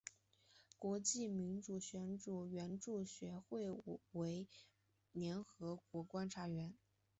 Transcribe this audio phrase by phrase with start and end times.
[0.79, 3.69] 国际民主和选举援助学会
[4.13, 4.47] 为
[5.11, 6.73] 联合国观察员。